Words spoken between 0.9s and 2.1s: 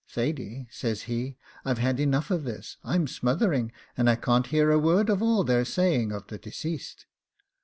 he, 'I've had